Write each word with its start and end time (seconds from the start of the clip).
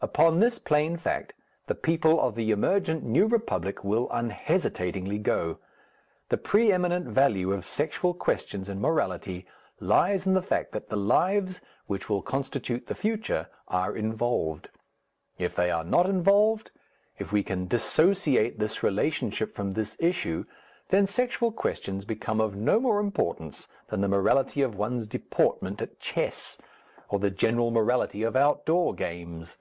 Upon 0.00 0.38
this 0.40 0.58
plain 0.58 0.96
fact 0.96 1.32
the 1.66 1.74
people 1.76 2.20
of 2.20 2.34
the 2.34 2.50
emergent 2.52 3.02
New 3.04 3.26
Republic 3.26 3.82
will 3.82 4.08
unhesitatingly 4.10 5.18
go. 5.18 5.58
The 6.28 6.36
pre 6.38 6.72
eminent 6.72 7.06
value 7.06 7.52
of 7.52 7.64
sexual 7.64 8.12
questions 8.14 8.68
in 8.68 8.80
morality 8.80 9.44
lies 9.80 10.26
in 10.26 10.34
the 10.34 10.42
fact 10.42 10.70
that 10.72 10.88
the 10.88 10.96
lives 10.96 11.60
which 11.86 12.08
will 12.08 12.22
constitute 12.22 12.86
the 12.86 12.96
future 12.96 13.48
are 13.68 13.96
involved. 13.96 14.70
If 15.38 15.54
they 15.54 15.70
are 15.70 15.84
not 15.84 16.06
involved, 16.08 16.72
if 17.18 17.32
we 17.32 17.42
can 17.44 17.66
dissociate 17.66 18.58
this 18.58 18.82
relationship 18.84 19.54
from 19.54 19.72
this 19.72 19.96
issue, 20.00 20.44
then 20.88 21.06
sexual 21.08 21.50
questions 21.52 22.04
become 22.04 22.40
of 22.40 22.56
no 22.56 22.78
more 22.80 23.00
importance 23.00 23.66
than 23.88 24.00
the 24.00 24.08
morality 24.08 24.62
of 24.62 24.76
one's 24.76 25.06
deportment 25.06 25.80
at 25.80 26.00
chess, 26.00 26.58
or 27.08 27.18
the 27.18 27.30
general 27.30 27.70
morality 27.70 28.22
of 28.24 28.36
outdoor 28.36 28.94
games. 28.94 29.56